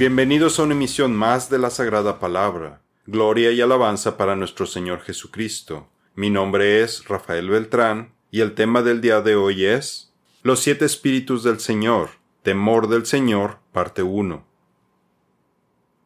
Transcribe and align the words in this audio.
Bienvenidos 0.00 0.58
a 0.58 0.62
una 0.62 0.72
emisión 0.72 1.14
más 1.14 1.50
de 1.50 1.58
la 1.58 1.68
Sagrada 1.68 2.18
Palabra. 2.18 2.80
Gloria 3.04 3.50
y 3.50 3.60
alabanza 3.60 4.16
para 4.16 4.34
nuestro 4.34 4.64
Señor 4.64 5.02
Jesucristo. 5.02 5.90
Mi 6.14 6.30
nombre 6.30 6.80
es 6.80 7.06
Rafael 7.06 7.50
Beltrán 7.50 8.14
y 8.30 8.40
el 8.40 8.54
tema 8.54 8.80
del 8.80 9.02
día 9.02 9.20
de 9.20 9.34
hoy 9.34 9.66
es 9.66 10.14
Los 10.42 10.60
siete 10.60 10.86
espíritus 10.86 11.42
del 11.42 11.60
Señor, 11.60 12.12
temor 12.42 12.88
del 12.88 13.04
Señor, 13.04 13.58
parte 13.74 14.02
1. 14.02 14.42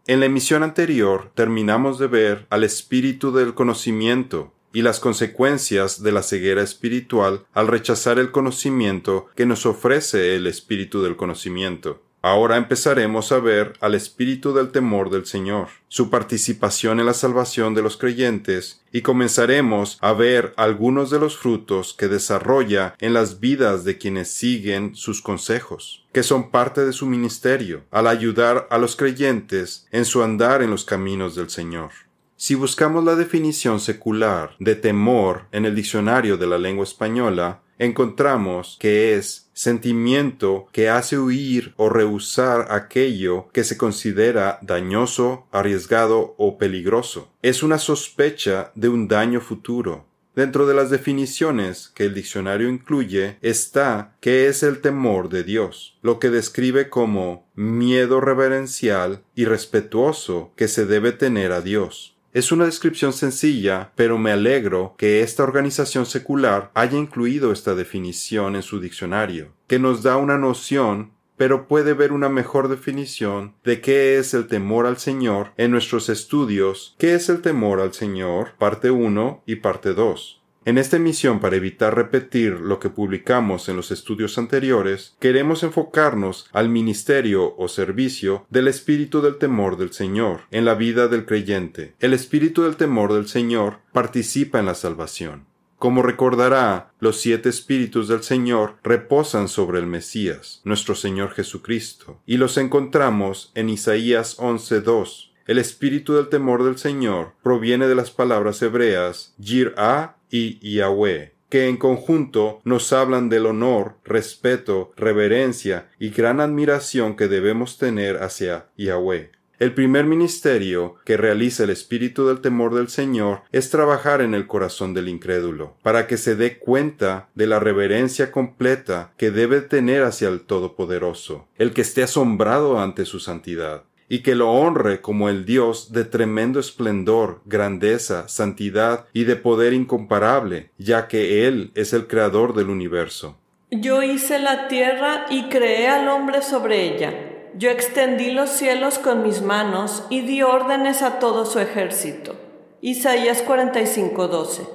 En 0.09 0.19
la 0.19 0.27
emisión 0.27 0.65
anterior 0.65 1.31
terminamos 1.37 2.01
de 2.01 2.09
ver 2.09 2.49
al 2.51 2.65
espíritu 2.65 3.31
del 3.31 3.55
conocimiento 3.55 4.53
y 4.73 4.83
las 4.83 4.99
consecuencias 4.99 6.03
de 6.03 6.11
la 6.11 6.25
ceguera 6.25 6.63
espiritual 6.63 7.47
al 7.53 7.69
rechazar 7.69 8.19
el 8.19 8.33
conocimiento 8.33 9.29
que 9.37 9.47
nos 9.47 9.67
ofrece 9.67 10.35
el 10.35 10.49
espíritu 10.49 11.01
del 11.01 11.15
conocimiento. 11.15 12.03
Ahora 12.25 12.57
empezaremos 12.57 13.33
a 13.33 13.39
ver 13.39 13.75
al 13.83 13.95
espíritu 13.95 14.55
del 14.55 14.71
temor 14.71 15.11
del 15.11 15.27
Señor, 15.27 15.69
su 15.89 16.09
participación 16.09 16.99
en 16.99 17.05
la 17.05 17.13
salvación 17.13 17.75
de 17.75 17.83
los 17.83 17.99
creyentes, 17.99 18.81
y 18.91 19.03
comenzaremos 19.03 19.99
a 20.01 20.15
ver 20.15 20.55
algunos 20.57 21.11
de 21.11 21.19
los 21.19 21.37
frutos 21.37 21.93
que 21.93 22.09
desarrolla 22.09 22.95
en 22.99 23.13
las 23.13 23.41
vidas 23.41 23.85
de 23.85 23.99
quienes 23.99 24.29
siguen 24.29 24.95
sus 24.95 25.21
consejos, 25.21 26.07
que 26.15 26.23
son 26.23 26.51
parte 26.51 26.87
de 26.87 26.95
su 26.95 27.05
ministerio, 27.05 27.83
al 27.91 28.07
ayudar 28.07 28.69
a 28.71 28.79
los 28.79 28.97
creyentes 28.97 29.87
en 29.93 30.07
su 30.07 30.23
andar 30.23 30.63
en 30.63 30.71
los 30.71 30.87
caminos 30.87 31.35
del 31.35 31.51
Señor. 31.51 31.91
Si 32.37 32.55
buscamos 32.55 33.05
la 33.05 33.17
definición 33.17 33.81
secular 33.81 34.57
de 34.61 34.77
temor 34.77 35.43
en 35.53 35.67
el 35.67 35.75
diccionario 35.75 36.39
de 36.39 36.47
la 36.47 36.57
lengua 36.57 36.85
española, 36.85 37.61
encontramos 37.79 38.79
que 38.81 39.15
es 39.15 39.44
sentimiento 39.55 40.67
que 40.73 40.91
hace 40.91 41.19
huir 41.19 41.73
o 41.77 41.89
rehusar 41.89 42.67
aquello 42.71 43.49
que 43.53 43.65
se 43.65 43.79
considera 43.79 44.59
dañoso, 44.61 45.47
arriesgado 45.53 46.35
o 46.37 46.59
peligroso. 46.59 47.33
Es 47.41 47.63
una 47.63 47.79
sospecha 47.79 48.73
de 48.75 48.91
un 48.91 49.09
daño 49.09 49.41
futuro. 49.41 50.05
Dentro 50.35 50.67
de 50.67 50.75
las 50.75 50.91
definiciones 50.91 51.93
que 51.95 52.07
el 52.07 52.15
diccionario 52.15 52.69
incluye 52.69 53.39
está 53.41 54.17
que 54.21 54.49
es 54.49 54.65
el 54.65 54.81
temor 54.81 55.29
de 55.29 55.45
Dios, 55.45 55.97
lo 56.03 56.19
que 56.19 56.29
describe 56.29 56.89
como 56.91 57.49
miedo 57.55 58.21
reverencial 58.21 59.23
y 59.37 59.45
respetuoso 59.45 60.53
que 60.57 60.67
se 60.67 60.87
debe 60.87 61.13
tener 61.13 61.53
a 61.53 61.61
Dios. 61.61 62.14
Es 62.35 62.51
una 62.51 62.65
descripción 62.65 63.13
sencilla, 63.13 63.93
pero 63.95 64.19
me 64.19 64.33
alegro 64.33 64.97
que 64.99 65.23
esta 65.23 65.45
organización 65.45 66.05
secular 66.05 66.73
haya 66.75 66.99
incluido 66.99 67.53
esta 67.53 67.77
definición 67.77 68.57
en 68.57 68.63
su 68.63 68.81
diccionario, 68.81 69.53
que 69.69 69.79
nos 69.79 70.03
da 70.03 70.17
una 70.17 70.37
noción 70.37 71.13
pero 71.37 71.67
puede 71.67 71.95
ver 71.95 72.13
una 72.13 72.29
mejor 72.29 72.69
definición 72.69 73.55
de 73.65 73.81
qué 73.81 74.19
es 74.19 74.35
el 74.35 74.47
temor 74.47 74.87
al 74.87 74.99
Señor 74.99 75.53
en 75.57 75.71
nuestros 75.71 76.09
estudios, 76.09 76.95
qué 76.99 77.15
es 77.15 77.29
el 77.29 77.41
temor 77.41 77.81
al 77.81 77.93
Señor, 77.93 78.55
parte 78.59 78.91
1 78.91 79.43
y 79.47 79.57
parte 79.57 79.95
2. 79.95 80.44
En 80.67 80.79
esta 80.79 80.97
emisión, 80.97 81.41
para 81.41 81.57
evitar 81.57 81.95
repetir 81.95 82.53
lo 82.53 82.81
que 82.81 82.89
publicamos 82.89 83.69
en 83.69 83.77
los 83.77 83.91
estudios 83.91 84.39
anteriores, 84.39 85.15
queremos 85.21 85.63
enfocarnos 85.63 86.49
al 86.53 86.71
ministerio 86.71 87.55
o 87.59 87.69
servicio 87.69 88.47
del 88.49 88.69
espíritu 88.69 89.21
del 89.21 89.37
temor 89.37 89.77
del 89.77 89.93
Señor 89.93 90.41
en 90.51 90.65
la 90.65 90.75
vida 90.75 91.09
del 91.09 91.27
creyente. 91.27 91.95
El 92.01 92.15
espíritu 92.15 92.63
del 92.63 92.77
temor 92.77 93.13
del 93.13 93.29
Señor 93.29 93.81
participa 93.93 94.59
en 94.59 94.65
la 94.65 94.75
salvación. 94.75 95.45
Como 95.79 96.01
recordará, 96.03 96.95
los 96.99 97.21
siete 97.21 97.51
espíritus 97.51 98.09
del 98.09 98.23
Señor 98.23 98.77
reposan 98.83 99.49
sobre 99.49 99.81
el 99.81 99.87
Mesías, 99.87 100.63
nuestro 100.65 100.95
Señor 100.95 101.33
Jesucristo, 101.33 102.23
y 102.25 102.39
los 102.39 102.57
encontramos 102.57 103.53
en 103.55 103.69
Isaías 103.69 104.39
11.2. 104.39 105.33
El 105.47 105.59
espíritu 105.59 106.15
del 106.15 106.31
temor 106.31 106.65
del 106.65 106.79
Señor 106.79 107.35
proviene 107.43 107.87
de 107.87 107.95
las 107.95 108.11
palabras 108.11 108.63
hebreas 108.63 109.35
Yir'ah 109.39 110.17
y 110.35 110.59
Yahweh, 110.59 111.33
que 111.49 111.69
en 111.69 111.77
conjunto 111.77 112.61
nos 112.65 112.93
hablan 112.93 113.29
del 113.29 113.47
honor, 113.47 113.99
respeto, 114.05 114.93
reverencia 114.97 115.91
y 116.01 116.11
gran 116.11 116.41
admiración 116.41 117.15
que 117.15 117.29
debemos 117.29 117.79
tener 117.79 118.21
hacia 118.21 118.67
Yahweh. 118.77 119.31
El 119.61 119.75
primer 119.75 120.07
ministerio 120.07 120.97
que 121.05 121.17
realiza 121.17 121.63
el 121.63 121.71
espíritu 121.71 122.27
del 122.27 122.41
temor 122.41 122.75
del 122.75 122.89
Señor 122.89 123.43
es 123.53 123.71
trabajar 123.71 124.23
en 124.23 124.35
el 124.35 124.49
corazón 124.49 124.93
del 124.93 125.09
incrédulo, 125.09 125.77
para 125.85 126.09
que 126.09 126.17
se 126.17 126.35
dé 126.35 126.59
cuenta 126.59 127.29
de 127.37 127.47
la 127.47 127.61
reverencia 127.61 128.33
completa 128.33 129.13
que 129.17 129.31
debe 129.31 129.61
tener 129.61 130.03
hacia 130.03 130.29
el 130.29 130.41
Todopoderoso, 130.41 131.47
el 131.59 131.73
que 131.73 131.83
esté 131.83 132.03
asombrado 132.03 132.81
ante 132.81 133.05
su 133.05 133.21
santidad 133.21 133.85
y 134.09 134.23
que 134.23 134.35
lo 134.35 134.53
honre 134.53 135.01
como 135.01 135.29
el 135.29 135.45
Dios 135.45 135.93
de 135.93 136.05
tremendo 136.05 136.61
esplendor, 136.61 137.41
grandeza, 137.45 138.29
santidad 138.29 139.07
y 139.13 139.25
de 139.25 139.37
poder 139.37 139.73
incomparable, 139.73 140.71
ya 140.79 141.09
que 141.09 141.47
Él 141.47 141.71
es 141.75 141.93
el 141.93 142.07
creador 142.07 142.55
del 142.55 142.71
universo. 142.71 143.39
Yo 143.71 144.03
hice 144.03 144.39
la 144.39 144.69
tierra 144.69 145.27
y 145.31 145.45
creé 145.45 145.89
al 145.89 146.09
hombre 146.09 146.43
sobre 146.43 146.95
ella. 146.95 147.13
Yo 147.57 147.71
extendí 147.71 148.31
los 148.31 148.51
cielos 148.51 148.99
con 148.99 149.23
mis 149.23 149.43
manos 149.43 150.05
y 150.11 150.21
di 150.21 150.43
órdenes 150.43 151.03
a 151.03 151.19
todo 151.19 151.47
su 151.47 151.59
ejército. 151.61 152.37
Isaías 152.81 153.45
45:12. 153.45 154.69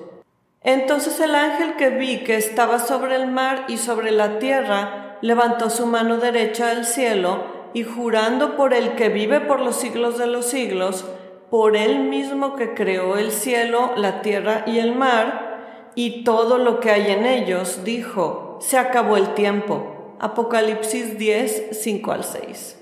Entonces 0.61 1.19
el 1.19 1.35
ángel 1.35 1.75
que 1.77 1.89
vi 1.89 2.23
que 2.23 2.35
estaba 2.35 2.79
sobre 2.79 3.15
el 3.15 3.27
mar 3.27 3.65
y 3.67 3.77
sobre 3.77 4.11
la 4.11 4.39
tierra 4.39 5.17
levantó 5.21 5.69
su 5.69 5.85
mano 5.85 6.17
derecha 6.17 6.71
al 6.71 6.85
cielo 6.85 7.58
y 7.73 7.83
jurando 7.83 8.55
por 8.55 8.73
el 8.73 8.95
que 8.95 9.09
vive 9.09 9.41
por 9.41 9.59
los 9.59 9.75
siglos 9.75 10.17
de 10.17 10.27
los 10.27 10.45
siglos, 10.45 11.05
por 11.49 11.75
él 11.75 11.99
mismo 11.99 12.55
que 12.55 12.73
creó 12.73 13.17
el 13.17 13.31
cielo, 13.31 13.91
la 13.95 14.21
tierra 14.21 14.63
y 14.67 14.79
el 14.79 14.95
mar, 14.95 15.91
y 15.95 16.23
todo 16.23 16.57
lo 16.57 16.79
que 16.79 16.91
hay 16.91 17.11
en 17.11 17.25
ellos, 17.25 17.83
dijo, 17.83 18.57
se 18.61 18.77
acabó 18.77 19.17
el 19.17 19.33
tiempo. 19.33 20.15
Apocalipsis 20.19 21.17
10, 21.17 21.69
5 21.71 22.11
al 22.11 22.23
6. 22.23 22.78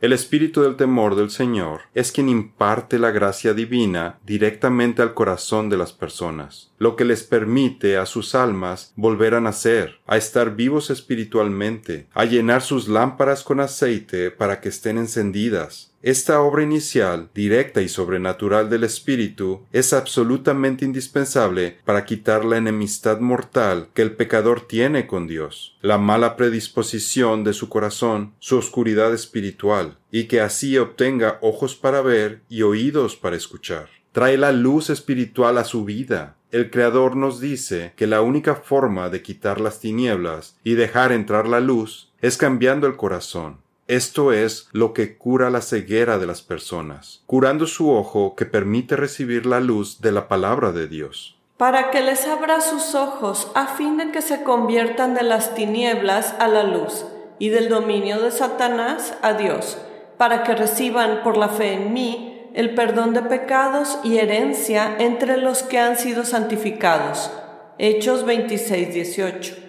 El 0.00 0.12
espíritu 0.12 0.62
del 0.62 0.76
temor 0.76 1.16
del 1.16 1.28
Señor 1.28 1.80
es 1.92 2.12
quien 2.12 2.28
imparte 2.28 3.00
la 3.00 3.10
gracia 3.10 3.52
divina 3.52 4.20
directamente 4.24 5.02
al 5.02 5.12
corazón 5.12 5.68
de 5.70 5.76
las 5.76 5.92
personas, 5.92 6.70
lo 6.78 6.94
que 6.94 7.04
les 7.04 7.24
permite 7.24 7.96
a 7.96 8.06
sus 8.06 8.36
almas 8.36 8.92
volver 8.94 9.34
a 9.34 9.40
nacer, 9.40 9.98
a 10.06 10.16
estar 10.16 10.54
vivos 10.54 10.90
espiritualmente, 10.90 12.06
a 12.14 12.26
llenar 12.26 12.62
sus 12.62 12.86
lámparas 12.86 13.42
con 13.42 13.58
aceite 13.58 14.30
para 14.30 14.60
que 14.60 14.68
estén 14.68 14.98
encendidas, 14.98 15.87
esta 16.02 16.40
obra 16.40 16.62
inicial, 16.62 17.28
directa 17.34 17.82
y 17.82 17.88
sobrenatural 17.88 18.70
del 18.70 18.84
Espíritu, 18.84 19.66
es 19.72 19.92
absolutamente 19.92 20.84
indispensable 20.84 21.78
para 21.84 22.04
quitar 22.04 22.44
la 22.44 22.56
enemistad 22.56 23.18
mortal 23.18 23.88
que 23.94 24.02
el 24.02 24.12
pecador 24.12 24.60
tiene 24.60 25.06
con 25.06 25.26
Dios, 25.26 25.76
la 25.82 25.98
mala 25.98 26.36
predisposición 26.36 27.42
de 27.42 27.52
su 27.52 27.68
corazón, 27.68 28.34
su 28.38 28.56
oscuridad 28.56 29.12
espiritual, 29.12 29.98
y 30.12 30.24
que 30.24 30.40
así 30.40 30.78
obtenga 30.78 31.38
ojos 31.42 31.74
para 31.74 32.00
ver 32.00 32.42
y 32.48 32.62
oídos 32.62 33.16
para 33.16 33.36
escuchar. 33.36 33.88
Trae 34.12 34.38
la 34.38 34.52
luz 34.52 34.90
espiritual 34.90 35.58
a 35.58 35.64
su 35.64 35.84
vida, 35.84 36.38
el 36.50 36.70
Creador 36.70 37.14
nos 37.14 37.40
dice 37.40 37.92
que 37.94 38.06
la 38.06 38.22
única 38.22 38.54
forma 38.54 39.10
de 39.10 39.20
quitar 39.20 39.60
las 39.60 39.80
tinieblas 39.80 40.56
y 40.64 40.74
dejar 40.74 41.12
entrar 41.12 41.46
la 41.46 41.60
luz 41.60 42.10
es 42.22 42.38
cambiando 42.38 42.86
el 42.86 42.96
corazón. 42.96 43.58
Esto 43.88 44.34
es 44.34 44.68
lo 44.72 44.92
que 44.92 45.16
cura 45.16 45.48
la 45.48 45.62
ceguera 45.62 46.18
de 46.18 46.26
las 46.26 46.42
personas, 46.42 47.22
curando 47.24 47.66
su 47.66 47.90
ojo 47.90 48.36
que 48.36 48.44
permite 48.44 48.96
recibir 48.96 49.46
la 49.46 49.60
luz 49.60 50.02
de 50.02 50.12
la 50.12 50.28
palabra 50.28 50.72
de 50.72 50.88
Dios. 50.88 51.38
Para 51.56 51.90
que 51.90 52.02
les 52.02 52.26
abra 52.26 52.60
sus 52.60 52.94
ojos 52.94 53.50
a 53.54 53.66
fin 53.66 53.96
de 53.96 54.10
que 54.10 54.20
se 54.20 54.42
conviertan 54.42 55.14
de 55.14 55.22
las 55.22 55.54
tinieblas 55.54 56.34
a 56.38 56.48
la 56.48 56.64
luz 56.64 57.06
y 57.38 57.48
del 57.48 57.70
dominio 57.70 58.20
de 58.20 58.30
Satanás 58.30 59.14
a 59.22 59.32
Dios, 59.32 59.78
para 60.18 60.42
que 60.42 60.54
reciban 60.54 61.22
por 61.22 61.38
la 61.38 61.48
fe 61.48 61.72
en 61.72 61.94
mí 61.94 62.50
el 62.52 62.74
perdón 62.74 63.14
de 63.14 63.22
pecados 63.22 63.98
y 64.04 64.18
herencia 64.18 64.96
entre 64.98 65.38
los 65.38 65.62
que 65.62 65.78
han 65.78 65.96
sido 65.96 66.26
santificados. 66.26 67.30
Hechos 67.78 68.26
26, 68.26 68.92
18. 68.92 69.67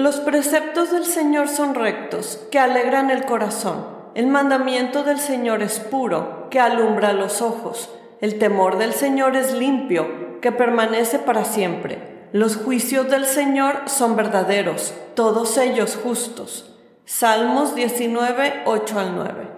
Los 0.00 0.18
preceptos 0.18 0.90
del 0.90 1.04
Señor 1.04 1.48
son 1.48 1.74
rectos, 1.74 2.40
que 2.50 2.58
alegran 2.58 3.10
el 3.10 3.26
corazón. 3.26 3.84
El 4.14 4.28
mandamiento 4.28 5.04
del 5.04 5.18
Señor 5.18 5.62
es 5.62 5.78
puro, 5.78 6.48
que 6.50 6.58
alumbra 6.58 7.12
los 7.12 7.42
ojos. 7.42 7.90
El 8.22 8.38
temor 8.38 8.78
del 8.78 8.94
Señor 8.94 9.36
es 9.36 9.52
limpio, 9.52 10.40
que 10.40 10.52
permanece 10.52 11.18
para 11.18 11.44
siempre. 11.44 12.28
Los 12.32 12.56
juicios 12.56 13.10
del 13.10 13.26
Señor 13.26 13.82
son 13.88 14.16
verdaderos, 14.16 14.94
todos 15.14 15.58
ellos 15.58 15.98
justos. 16.02 16.74
Salmos 17.04 17.74
19, 17.74 18.62
8 18.64 19.00
al 19.00 19.14
9. 19.14 19.48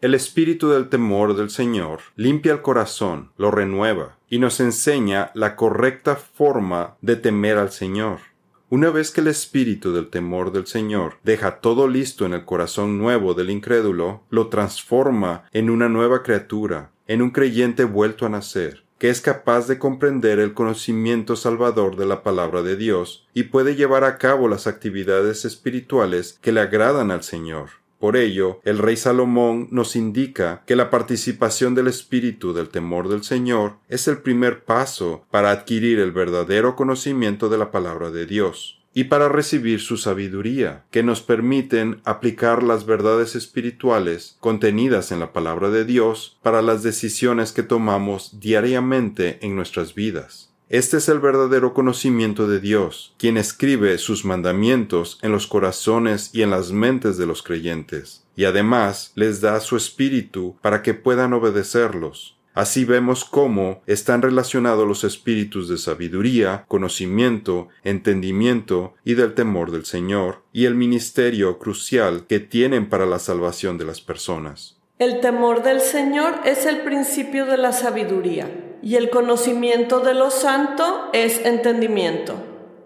El 0.00 0.14
espíritu 0.16 0.70
del 0.70 0.88
temor 0.88 1.36
del 1.36 1.48
Señor 1.48 2.00
limpia 2.16 2.54
el 2.54 2.62
corazón, 2.62 3.30
lo 3.36 3.52
renueva 3.52 4.16
y 4.28 4.40
nos 4.40 4.58
enseña 4.58 5.30
la 5.34 5.54
correcta 5.54 6.16
forma 6.16 6.96
de 7.02 7.14
temer 7.14 7.56
al 7.56 7.70
Señor 7.70 8.31
Una 8.72 8.88
vez 8.88 9.10
que 9.10 9.20
el 9.20 9.26
espíritu 9.26 9.92
del 9.92 10.08
temor 10.08 10.50
del 10.50 10.66
Señor 10.66 11.18
deja 11.24 11.60
todo 11.60 11.88
listo 11.88 12.24
en 12.24 12.32
el 12.32 12.46
corazón 12.46 12.96
nuevo 12.96 13.34
del 13.34 13.50
incrédulo, 13.50 14.22
lo 14.30 14.48
transforma 14.48 15.44
en 15.52 15.68
una 15.68 15.90
nueva 15.90 16.22
criatura, 16.22 16.90
en 17.06 17.20
un 17.20 17.32
creyente 17.32 17.84
vuelto 17.84 18.24
a 18.24 18.30
nacer, 18.30 18.82
que 18.96 19.10
es 19.10 19.20
capaz 19.20 19.68
de 19.68 19.78
comprender 19.78 20.38
el 20.38 20.54
conocimiento 20.54 21.36
salvador 21.36 21.96
de 21.96 22.06
la 22.06 22.22
palabra 22.22 22.62
de 22.62 22.76
Dios 22.76 23.28
y 23.34 23.42
puede 23.42 23.76
llevar 23.76 24.04
a 24.04 24.16
cabo 24.16 24.48
las 24.48 24.66
actividades 24.66 25.44
espirituales 25.44 26.38
que 26.40 26.52
le 26.52 26.62
agradan 26.62 27.10
al 27.10 27.24
Señor. 27.24 27.81
Por 28.02 28.16
ello, 28.16 28.60
el 28.64 28.78
rey 28.78 28.96
Salomón 28.96 29.68
nos 29.70 29.94
indica 29.94 30.64
que 30.66 30.74
la 30.74 30.90
participación 30.90 31.76
del 31.76 31.86
espíritu 31.86 32.52
del 32.52 32.68
temor 32.68 33.08
del 33.08 33.22
Señor 33.22 33.76
es 33.88 34.08
el 34.08 34.18
primer 34.18 34.64
paso 34.64 35.24
para 35.30 35.52
adquirir 35.52 36.00
el 36.00 36.10
verdadero 36.10 36.74
conocimiento 36.74 37.48
de 37.48 37.58
la 37.58 37.70
palabra 37.70 38.10
de 38.10 38.26
Dios 38.26 38.82
y 38.92 39.04
para 39.04 39.28
recibir 39.28 39.78
su 39.78 39.98
sabiduría, 39.98 40.84
que 40.90 41.04
nos 41.04 41.22
permiten 41.22 42.00
aplicar 42.04 42.64
las 42.64 42.86
verdades 42.86 43.36
espirituales 43.36 44.36
contenidas 44.40 45.12
en 45.12 45.20
la 45.20 45.32
palabra 45.32 45.70
de 45.70 45.84
Dios 45.84 46.40
para 46.42 46.60
las 46.60 46.82
decisiones 46.82 47.52
que 47.52 47.62
tomamos 47.62 48.40
diariamente 48.40 49.38
en 49.42 49.54
nuestras 49.54 49.94
vidas. 49.94 50.51
Este 50.72 50.96
es 50.96 51.10
el 51.10 51.20
verdadero 51.20 51.74
conocimiento 51.74 52.48
de 52.48 52.58
Dios, 52.58 53.14
quien 53.18 53.36
escribe 53.36 53.98
sus 53.98 54.24
mandamientos 54.24 55.18
en 55.20 55.30
los 55.30 55.46
corazones 55.46 56.30
y 56.32 56.40
en 56.40 56.48
las 56.48 56.72
mentes 56.72 57.18
de 57.18 57.26
los 57.26 57.42
creyentes, 57.42 58.24
y 58.36 58.46
además 58.46 59.12
les 59.14 59.42
da 59.42 59.60
su 59.60 59.76
espíritu 59.76 60.56
para 60.62 60.80
que 60.80 60.94
puedan 60.94 61.34
obedecerlos. 61.34 62.38
Así 62.54 62.86
vemos 62.86 63.26
cómo 63.26 63.82
están 63.86 64.22
relacionados 64.22 64.88
los 64.88 65.04
espíritus 65.04 65.68
de 65.68 65.76
sabiduría, 65.76 66.64
conocimiento, 66.68 67.68
entendimiento 67.84 68.94
y 69.04 69.12
del 69.12 69.34
temor 69.34 69.72
del 69.72 69.84
Señor, 69.84 70.40
y 70.54 70.64
el 70.64 70.74
ministerio 70.74 71.58
crucial 71.58 72.24
que 72.26 72.40
tienen 72.40 72.88
para 72.88 73.04
la 73.04 73.18
salvación 73.18 73.76
de 73.76 73.84
las 73.84 74.00
personas. 74.00 74.78
El 74.98 75.20
temor 75.20 75.62
del 75.64 75.82
Señor 75.82 76.32
es 76.46 76.64
el 76.64 76.80
principio 76.80 77.44
de 77.44 77.58
la 77.58 77.72
sabiduría 77.72 78.71
y 78.82 78.96
el 78.96 79.10
conocimiento 79.10 80.00
de 80.00 80.14
lo 80.14 80.30
santo 80.30 81.08
es 81.12 81.44
entendimiento. 81.46 82.34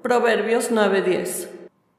Proverbios 0.03 0.71
9:10. 0.71 1.49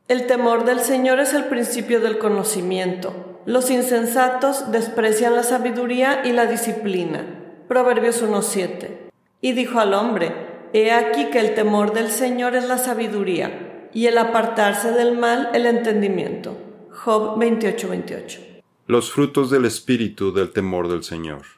El 0.08 0.28
temor 0.28 0.64
del 0.64 0.80
Señor 0.80 1.20
es 1.20 1.34
el 1.34 1.46
principio 1.46 2.00
del 2.00 2.18
conocimiento. 2.20 3.42
Los 3.46 3.70
insensatos 3.70 4.72
desprecian 4.72 5.36
la 5.36 5.44
sabiduría 5.44 6.22
y 6.24 6.32
la 6.32 6.46
disciplina. 6.46 7.26
Proverbios 7.68 8.22
1:7. 8.22 9.10
Y 9.42 9.52
dijo 9.54 9.80
al 9.80 9.94
hombre, 9.94 10.32
He 10.74 10.92
aquí 10.92 11.26
que 11.26 11.40
el 11.40 11.56
temor 11.56 11.94
del 11.94 12.10
Señor 12.10 12.56
es 12.56 12.68
la 12.68 12.78
sabiduría, 12.78 13.90
y 13.94 14.08
el 14.08 14.18
apartarse 14.18 14.92
del 14.92 15.18
mal 15.18 15.50
el 15.54 15.66
entendimiento. 15.66 16.58
Job 16.92 17.40
28:28. 17.40 18.40
Los 18.86 19.12
frutos 19.12 19.50
del 19.50 19.66
espíritu 19.66 20.34
del 20.34 20.52
temor 20.52 20.88
del 20.88 21.04
Señor. 21.04 21.57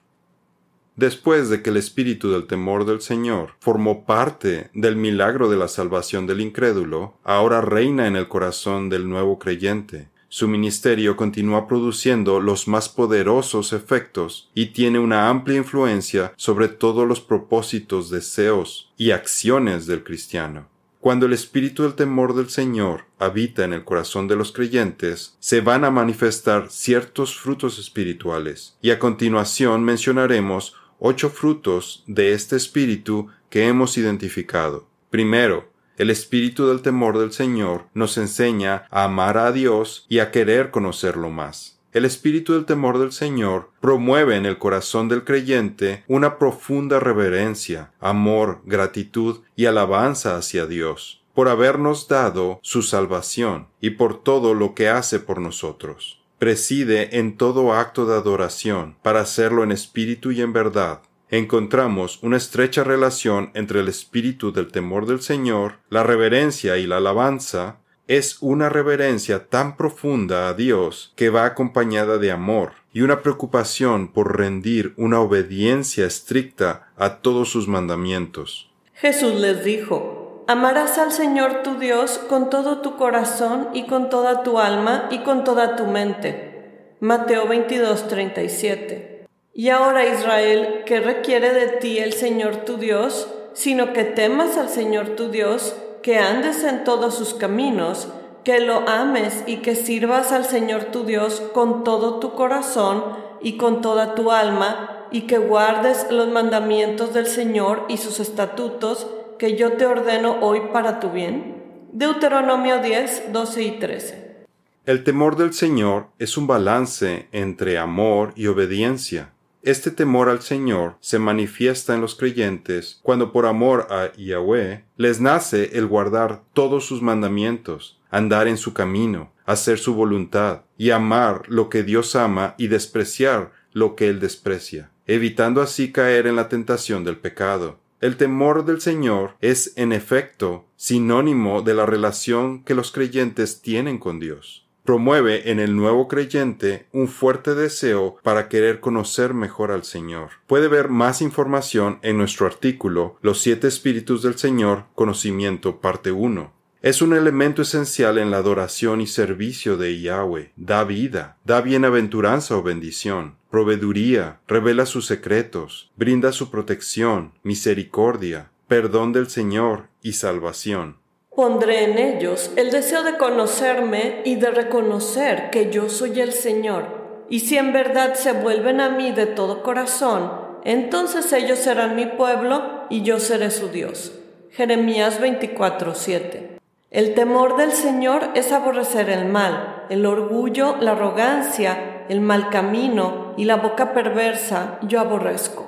Después 1.00 1.48
de 1.48 1.62
que 1.62 1.70
el 1.70 1.78
espíritu 1.78 2.30
del 2.30 2.46
temor 2.46 2.86
del 2.86 3.00
Señor 3.00 3.54
formó 3.62 4.06
parte 4.06 4.70
del 4.74 4.98
milagro 4.98 5.50
de 5.50 5.56
la 5.56 5.70
salvación 5.70 6.28
del 6.28 6.42
incrédulo, 6.42 7.14
ahora 7.24 7.62
reina 7.62 8.06
en 8.06 8.18
el 8.18 8.28
corazón 8.28 8.90
del 8.90 9.08
nuevo 9.08 9.40
creyente. 9.40 10.10
Su 10.28 10.50
ministerio 10.50 11.16
continúa 11.16 11.70
produciendo 11.70 12.42
los 12.42 12.68
más 12.68 12.90
poderosos 12.90 13.72
efectos 13.72 14.52
y 14.54 14.74
tiene 14.74 15.00
una 15.00 15.30
amplia 15.30 15.60
influencia 15.60 16.34
sobre 16.36 16.68
todos 16.68 17.08
los 17.08 17.22
propósitos, 17.22 18.10
deseos 18.10 18.92
y 18.98 19.12
acciones 19.12 19.88
del 19.88 20.04
cristiano. 20.04 20.68
Cuando 21.00 21.28
el 21.28 21.32
espíritu 21.32 21.84
del 21.84 21.94
temor 21.94 22.36
del 22.36 22.50
Señor 22.50 23.06
habita 23.20 23.64
en 23.64 23.72
el 23.72 23.86
corazón 23.86 24.28
de 24.28 24.36
los 24.36 24.52
creyentes, 24.52 25.38
se 25.40 25.62
van 25.62 25.86
a 25.86 25.92
manifestar 25.92 26.70
ciertos 26.70 27.38
frutos 27.38 27.80
espirituales, 27.80 28.76
y 28.82 28.90
a 28.90 29.00
continuación 29.00 29.82
mencionaremos 29.86 30.76
ocho 31.00 31.30
frutos 31.30 32.04
de 32.08 32.34
este 32.34 32.56
espíritu 32.56 33.28
que 33.50 33.68
hemos 33.68 33.98
identificado. 33.98 34.88
Primero, 35.10 35.70
el 35.98 36.10
espíritu 36.10 36.68
del 36.68 36.82
temor 36.82 37.18
del 37.18 37.32
Señor 37.32 37.86
nos 37.94 38.18
enseña 38.18 38.86
a 38.90 39.06
amar 39.06 39.38
a 39.38 39.52
Dios 39.52 40.06
y 40.08 40.20
a 40.20 40.32
querer 40.32 40.72
conocerlo 40.72 41.30
más. 41.30 41.80
El 41.92 42.06
espíritu 42.06 42.54
del 42.54 42.66
temor 42.66 43.00
del 43.00 43.12
Señor 43.12 43.72
promueve 43.82 44.36
en 44.36 44.46
el 44.46 44.60
corazón 44.60 45.10
del 45.10 45.24
creyente 45.24 46.04
una 46.08 46.38
profunda 46.38 47.00
reverencia, 47.00 47.92
amor, 48.00 48.62
gratitud 48.66 49.40
y 49.56 49.66
alabanza 49.66 50.38
hacia 50.38 50.68
Dios, 50.68 51.24
por 51.34 51.50
habernos 51.50 52.08
dado 52.08 52.60
su 52.62 52.84
salvación 52.84 53.68
y 53.82 53.92
por 53.92 54.22
todo 54.22 54.54
lo 54.54 54.76
que 54.76 54.88
hace 54.88 55.20
por 55.20 55.42
nosotros 55.42 56.19
preside 56.40 57.20
en 57.20 57.38
todo 57.38 57.74
acto 57.74 58.06
de 58.06 58.16
adoración, 58.16 58.96
para 59.04 59.22
hacerlo 59.22 59.64
en 59.64 59.72
espíritu 59.72 60.32
y 60.32 60.42
en 60.42 60.54
verdad. 60.54 61.02
Encontramos 61.30 62.20
una 62.24 62.38
estrecha 62.38 62.84
relación 62.84 63.52
entre 63.54 63.82
el 63.82 63.88
espíritu 63.88 64.52
del 64.52 64.72
temor 64.72 65.06
del 65.06 65.22
Señor, 65.22 65.76
la 65.90 66.02
reverencia 66.02 66.78
y 66.78 66.88
la 66.88 66.98
alabanza, 66.98 67.78
es 68.08 68.38
una 68.42 68.70
reverencia 68.70 69.48
tan 69.50 69.78
profunda 69.78 70.48
a 70.48 70.56
Dios 70.56 71.14
que 71.16 71.30
va 71.30 71.46
acompañada 71.46 72.18
de 72.18 72.32
amor 72.32 72.72
y 72.92 73.02
una 73.02 73.22
preocupación 73.22 74.12
por 74.12 74.36
rendir 74.36 74.94
una 74.98 75.20
obediencia 75.20 76.08
estricta 76.08 76.92
a 76.98 77.18
todos 77.18 77.50
sus 77.50 77.68
mandamientos. 77.68 78.72
Jesús 78.96 79.36
les 79.36 79.64
dijo, 79.64 80.19
Amarás 80.50 80.98
al 80.98 81.12
Señor 81.12 81.62
tu 81.62 81.76
Dios 81.76 82.18
con 82.28 82.50
todo 82.50 82.80
tu 82.80 82.98
corazón 82.98 83.70
y 83.72 83.84
con 83.84 84.10
toda 84.10 84.42
tu 84.42 84.58
alma 84.58 85.08
y 85.12 85.20
con 85.20 85.44
toda 85.44 85.76
tu 85.76 85.86
mente. 85.86 86.96
Mateo 87.00 87.48
22, 87.48 88.08
37. 88.08 89.28
Y 89.54 89.70
ahora 89.70 90.08
Israel, 90.08 90.82
¿qué 90.88 91.02
requiere 91.02 91.54
de 91.54 91.68
ti 91.68 92.00
el 92.00 92.14
Señor 92.14 92.66
tu 92.66 92.78
Dios? 92.78 93.32
Sino 93.54 93.94
que 93.94 94.04
temas 94.04 94.58
al 94.58 94.70
Señor 94.70 95.10
tu 95.10 95.30
Dios, 95.30 95.76
que 96.02 96.18
andes 96.18 96.64
en 96.64 96.84
todos 96.84 97.14
sus 97.14 97.36
caminos, 97.36 98.08
que 98.44 98.60
lo 98.60 98.90
ames 98.90 99.44
y 99.46 99.58
que 99.58 99.76
sirvas 99.76 100.32
al 100.32 100.46
Señor 100.46 100.86
tu 100.86 101.04
Dios 101.04 101.44
con 101.54 101.84
todo 101.84 102.20
tu 102.20 102.34
corazón 102.34 103.04
y 103.40 103.58
con 103.58 103.82
toda 103.82 104.16
tu 104.16 104.32
alma, 104.32 105.06
y 105.12 105.28
que 105.28 105.38
guardes 105.38 106.08
los 106.10 106.28
mandamientos 106.30 107.14
del 107.14 107.28
Señor 107.28 107.86
y 107.88 107.98
sus 107.98 108.20
estatutos, 108.20 109.06
que 109.40 109.56
yo 109.56 109.74
te 109.74 109.86
ordeno 109.88 110.42
hoy 110.42 110.62
para 110.72 111.00
tu 111.00 111.10
bien? 111.10 111.64
Deuteronomio 111.94 112.82
10, 112.84 113.32
12 113.32 113.64
y 113.64 113.80
13. 113.80 114.46
El 114.86 115.04
temor 115.04 115.38
del 115.38 115.54
Señor 115.54 116.08
es 116.20 116.38
un 116.38 116.46
balance 116.46 117.28
entre 117.32 117.80
amor 117.80 118.34
y 118.36 118.48
obediencia. 118.48 119.32
Este 119.64 119.92
temor 119.92 120.30
al 120.30 120.42
Señor 120.42 120.98
se 121.00 121.20
manifiesta 121.20 121.96
en 121.96 122.02
los 122.02 122.16
creyentes 122.16 123.00
cuando 123.02 123.32
por 123.32 123.46
amor 123.46 123.88
a 123.90 124.12
Yahweh 124.18 124.84
les 124.98 125.22
nace 125.22 125.78
el 125.78 125.88
guardar 125.88 126.44
todos 126.54 126.86
sus 126.86 127.02
mandamientos, 127.02 128.00
andar 128.12 128.48
en 128.48 128.58
su 128.58 128.74
camino, 128.74 129.32
hacer 129.46 129.80
su 129.80 129.96
voluntad 129.96 130.62
y 130.78 130.92
amar 130.92 131.44
lo 131.48 131.70
que 131.70 131.84
Dios 131.84 132.16
ama 132.16 132.56
y 132.58 132.68
despreciar 132.68 133.52
lo 133.72 133.96
que 133.96 134.10
Él 134.10 134.20
desprecia, 134.20 134.92
evitando 135.08 135.62
así 135.62 135.92
caer 135.92 136.28
en 136.28 136.36
la 136.36 136.50
tentación 136.50 137.04
del 137.04 137.18
pecado. 137.18 137.80
El 138.02 138.16
temor 138.16 138.64
del 138.64 138.80
Señor 138.80 139.36
es, 139.42 139.74
en 139.76 139.92
efecto, 139.92 140.66
sinónimo 140.78 141.62
de 141.62 141.74
la 141.74 141.86
relación 141.86 142.64
que 142.64 142.74
los 142.74 142.92
creyentes 142.92 143.62
tienen 143.62 143.98
con 143.98 144.22
Dios. 144.22 144.66
Promueve 144.86 145.52
en 145.52 145.60
el 145.60 145.76
nuevo 145.76 146.08
creyente 146.08 146.88
un 146.94 147.10
fuerte 147.10 147.56
deseo 147.56 148.18
para 148.24 148.48
querer 148.48 148.80
conocer 148.80 149.34
mejor 149.34 149.72
al 149.72 149.84
Señor. 149.84 150.30
Puede 150.48 150.70
ver 150.70 150.88
más 150.88 151.22
información 151.22 152.00
en 152.02 152.18
nuestro 152.18 152.48
artículo 152.48 153.18
Los 153.22 153.42
siete 153.42 153.68
espíritus 153.68 154.24
del 154.24 154.38
Señor, 154.38 154.86
conocimiento 154.96 155.82
parte 155.82 156.12
1. 156.12 156.59
Es 156.82 157.02
un 157.02 157.14
elemento 157.14 157.62
esencial 157.62 158.18
en 158.18 158.32
la 158.32 158.38
adoración 158.38 159.02
y 159.02 159.08
servicio 159.08 159.76
de 159.76 160.00
Yahweh. 160.00 160.54
Da 160.56 160.86
vida, 160.86 161.36
da 161.44 161.60
bienaventuranza 161.60 162.56
o 162.56 162.64
bendición, 162.64 163.36
proveeduría, 163.52 164.40
revela 164.48 164.86
sus 164.86 165.06
secretos, 165.06 165.92
brinda 165.98 166.32
su 166.32 166.50
protección, 166.50 167.34
misericordia, 167.44 168.52
perdón 168.70 169.12
del 169.12 169.30
Señor 169.30 169.90
y 170.02 170.14
salvación. 170.14 170.96
Pondré 171.36 171.84
en 171.84 171.98
ellos 171.98 172.52
el 172.56 172.72
deseo 172.72 173.04
de 173.04 173.18
conocerme 173.18 174.22
y 174.24 174.36
de 174.36 174.50
reconocer 174.50 175.50
que 175.52 175.70
yo 175.72 175.90
soy 175.90 176.22
el 176.22 176.32
Señor. 176.32 177.26
Y 177.30 177.42
si 177.42 177.58
en 177.58 177.74
verdad 177.74 178.14
se 178.14 178.32
vuelven 178.32 178.80
a 178.80 178.90
mí 178.90 179.12
de 179.12 179.26
todo 179.26 179.64
corazón, 179.64 180.32
entonces 180.64 181.34
ellos 181.34 181.60
serán 181.60 181.98
mi 181.98 182.06
pueblo 182.06 182.86
y 182.90 183.02
yo 183.02 183.20
seré 183.20 183.52
su 183.52 183.68
Dios. 183.68 184.14
Jeremías 184.52 185.20
24:7 185.20 186.59
el 186.92 187.14
temor 187.14 187.56
del 187.56 187.72
Señor 187.72 188.30
es 188.34 188.52
aborrecer 188.52 189.12
el 189.12 189.26
mal, 189.26 189.86
el 189.90 190.08
orgullo, 190.08 190.76
la 190.80 190.94
arrogancia, 190.94 192.06
el 192.10 192.20
mal 192.20 192.50
camino 192.50 193.36
y 193.38 193.46
la 193.46 193.58
boca 193.58 193.94
perversa 193.94 194.80
yo 194.82 195.00
aborrezco. 195.00 195.68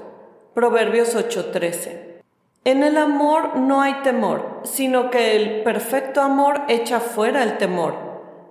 Proverbios 0.55 1.15
8:13. 1.15 2.23
En 2.65 2.81
el 2.81 2.97
amor 2.97 3.55
no 3.55 3.81
hay 3.81 4.01
temor, 4.01 4.61
sino 4.63 5.11
que 5.11 5.35
el 5.35 5.61
perfecto 5.61 6.21
amor 6.21 6.61
echa 6.67 6.99
fuera 6.99 7.43
el 7.43 7.57
temor, 7.59 7.93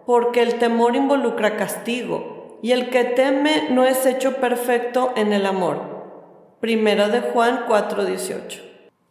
porque 0.06 0.40
el 0.40 0.60
temor 0.60 0.94
involucra 0.94 1.56
castigo, 1.56 2.58
y 2.62 2.70
el 2.70 2.90
que 2.90 3.02
teme 3.02 3.68
no 3.70 3.84
es 3.84 4.06
hecho 4.06 4.36
perfecto 4.36 5.12
en 5.16 5.32
el 5.32 5.44
amor. 5.44 5.80
Primera 6.60 7.08
de 7.08 7.20
Juan 7.20 7.64
4:18. 7.66 8.69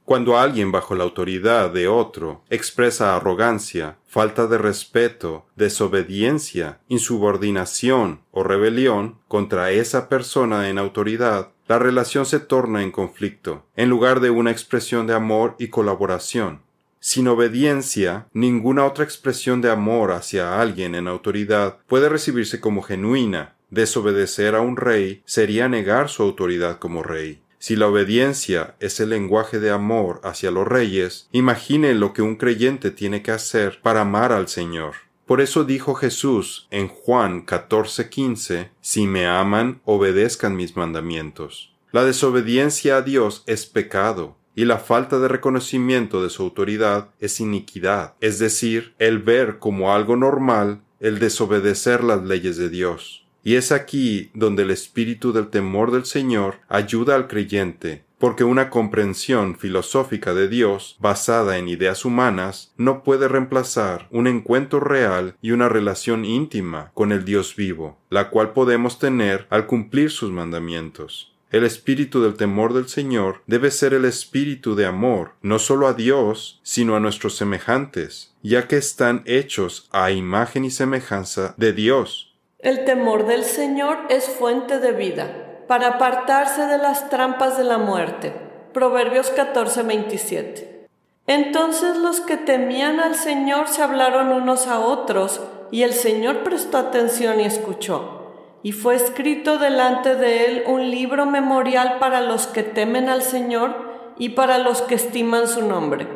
Cuando 0.10 0.40
alguien 0.40 0.72
bajo 0.72 0.96
la 0.96 1.04
autoridad 1.04 1.70
de 1.70 1.88
otro 1.88 2.44
expresa 2.50 3.16
arrogancia, 3.16 4.00
falta 4.08 4.48
de 4.48 4.58
respeto, 4.58 5.46
desobediencia, 5.56 6.80
insubordinación 6.88 8.22
o 8.32 8.44
rebelión 8.44 9.20
contra 9.28 9.70
esa 9.70 10.10
persona 10.10 10.68
en 10.70 10.80
autoridad, 10.80 11.50
la 11.68 11.78
relación 11.78 12.26
se 12.26 12.40
torna 12.40 12.82
en 12.82 12.90
conflicto, 12.90 13.68
en 13.76 13.90
lugar 13.90 14.20
de 14.20 14.32
una 14.32 14.50
expresión 14.50 15.06
de 15.06 15.14
amor 15.14 15.56
y 15.60 15.68
colaboración. 15.68 16.64
Sin 17.00 17.28
obediencia, 17.28 18.26
ninguna 18.34 18.86
otra 18.86 19.04
expresión 19.04 19.62
de 19.62 19.70
amor 19.70 20.12
hacia 20.12 20.60
alguien 20.60 20.96
en 20.96 21.08
autoridad 21.08 21.78
puede 21.86 22.10
recibirse 22.10 22.60
como 22.60 22.82
genuina. 22.82 23.58
Desobedecer 23.70 24.56
a 24.56 24.62
un 24.62 24.76
rey 24.76 25.22
sería 25.26 25.70
negar 25.70 26.10
su 26.10 26.24
autoridad 26.24 26.80
como 26.80 27.04
rey. 27.04 27.44
Si 27.60 27.76
la 27.76 27.88
obediencia 27.88 28.76
es 28.80 29.02
el 29.02 29.10
lenguaje 29.10 29.60
de 29.60 29.70
amor 29.70 30.22
hacia 30.24 30.50
los 30.50 30.66
reyes, 30.66 31.28
imagine 31.34 31.94
lo 31.94 32.14
que 32.14 32.22
un 32.22 32.38
creyente 32.38 32.90
tiene 32.90 33.22
que 33.22 33.32
hacer 33.32 33.82
para 33.82 34.02
amar 34.02 34.32
al 34.32 34.48
Señor. 34.48 34.94
Por 35.26 35.42
eso 35.42 35.66
dijo 35.66 35.94
Jesús 35.94 36.68
en 36.72 36.88
Juan 36.88 37.46
14:15, 37.46 38.70
Si 38.80 39.06
me 39.06 39.28
aman, 39.28 39.82
obedezcan 39.84 40.56
mis 40.56 40.78
mandamientos. 40.78 41.76
La 41.92 42.06
desobediencia 42.06 42.96
a 42.96 43.02
Dios 43.02 43.44
es 43.46 43.66
pecado, 43.66 44.38
y 44.56 44.64
la 44.64 44.78
falta 44.78 45.20
de 45.20 45.28
reconocimiento 45.28 46.24
de 46.24 46.30
su 46.30 46.44
autoridad 46.44 47.10
es 47.20 47.42
iniquidad, 47.42 48.16
es 48.22 48.40
decir, 48.40 48.96
el 49.00 49.20
ver 49.20 49.60
como 49.60 49.94
algo 49.94 50.16
normal 50.16 50.82
el 51.00 51.20
desobedecer 51.20 52.04
las 52.04 52.24
leyes 52.24 52.58
de 52.58 52.70
Dios. 52.70 53.26
Y 53.44 53.56
es 53.56 53.72
aquí 53.72 54.32
donde 54.34 54.64
el 54.64 54.72
espíritu 54.72 55.32
del 55.32 55.48
temor 55.48 55.92
del 55.92 56.06
Señor 56.06 56.60
ayuda 56.68 57.16
al 57.16 57.28
creyente, 57.28 58.04
porque 58.20 58.44
una 58.44 58.70
comprensión 58.70 59.58
filosófica 59.58 60.34
de 60.34 60.50
Dios 60.50 60.98
basada 61.00 61.58
en 61.58 61.70
ideas 61.70 62.04
humanas 62.04 62.74
no 62.78 63.04
puede 63.04 63.28
reemplazar 63.28 64.08
un 64.12 64.28
encuentro 64.28 64.82
real 64.82 65.36
y 65.42 65.52
una 65.52 65.70
relación 65.70 66.26
íntima 66.26 66.92
con 66.94 67.12
el 67.12 67.24
Dios 67.24 67.56
vivo, 67.56 67.98
la 68.10 68.30
cual 68.30 68.52
podemos 68.52 69.00
tener 69.00 69.48
al 69.50 69.66
cumplir 69.66 70.12
sus 70.12 70.32
mandamientos. 70.32 71.34
El 71.52 71.64
espíritu 71.64 72.22
del 72.22 72.36
temor 72.36 72.74
del 72.74 72.88
Señor 72.88 73.42
debe 73.48 73.72
ser 73.72 73.96
el 73.96 74.06
espíritu 74.06 74.76
de 74.76 74.86
amor, 74.86 75.32
no 75.42 75.58
solo 75.58 75.88
a 75.88 75.94
Dios, 75.94 76.60
sino 76.62 76.96
a 76.96 77.00
nuestros 77.00 77.38
semejantes, 77.38 78.36
ya 78.44 78.68
que 78.68 78.78
están 78.78 79.24
hechos 79.26 79.90
a 79.92 80.12
imagen 80.12 80.64
y 80.64 80.70
semejanza 80.70 81.56
de 81.58 81.74
Dios, 81.74 82.29
el 82.60 82.84
temor 82.84 83.26
del 83.26 83.46
Señor 83.46 84.00
es 84.10 84.26
fuente 84.26 84.80
de 84.80 84.92
vida, 84.92 85.64
para 85.68 85.88
apartarse 85.88 86.66
de 86.66 86.78
las 86.78 87.10
trampas 87.10 87.58
de 87.58 87.64
la 87.64 87.78
muerte. 87.78 88.34
Proverbios 88.74 89.32
14:27. 89.32 90.88
Entonces 91.26 91.98
los 91.98 92.20
que 92.20 92.36
temían 92.36 93.00
al 93.00 93.16
Señor 93.16 93.68
se 93.70 93.82
hablaron 93.82 94.30
unos 94.30 94.68
a 94.68 94.80
otros, 94.80 95.42
y 95.72 95.84
el 95.84 95.94
Señor 95.94 96.44
prestó 96.44 96.78
atención 96.78 97.40
y 97.40 97.46
escuchó. 97.46 98.34
Y 98.62 98.74
fue 98.74 98.96
escrito 98.96 99.58
delante 99.58 100.16
de 100.16 100.46
él 100.46 100.64
un 100.68 100.92
libro 100.92 101.26
memorial 101.26 101.98
para 102.00 102.20
los 102.20 102.48
que 102.48 102.64
temen 102.64 103.08
al 103.08 103.22
Señor 103.22 104.14
y 104.18 104.30
para 104.30 104.58
los 104.58 104.82
que 104.82 104.96
estiman 104.96 105.48
su 105.48 105.66
nombre. 105.66 106.08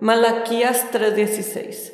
Malaquías 0.00 0.86
3:16. 0.92 1.92